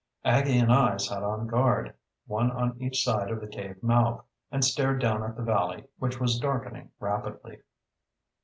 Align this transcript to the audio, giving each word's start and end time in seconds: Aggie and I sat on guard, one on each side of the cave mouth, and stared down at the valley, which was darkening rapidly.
Aggie 0.25 0.57
and 0.57 0.73
I 0.73 0.97
sat 0.97 1.21
on 1.21 1.45
guard, 1.45 1.93
one 2.25 2.49
on 2.49 2.75
each 2.81 3.03
side 3.03 3.29
of 3.29 3.39
the 3.39 3.45
cave 3.45 3.83
mouth, 3.83 4.25
and 4.49 4.65
stared 4.65 4.99
down 4.99 5.21
at 5.21 5.35
the 5.35 5.43
valley, 5.43 5.83
which 5.99 6.19
was 6.19 6.39
darkening 6.39 6.89
rapidly. 6.99 7.59